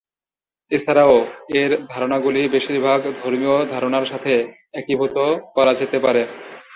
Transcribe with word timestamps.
এছাড়াও, 0.71 1.15
এর 1.61 1.71
ধারণাগুলি 1.89 2.41
বেশিরভাগ 2.47 2.99
ধর্মীয় 3.21 3.57
ধারণার 3.71 4.05
সাথে 4.05 4.33
একীভূত 4.73 5.15
করা 5.55 5.73
যেতে 5.73 5.97
পারে। 5.99 6.21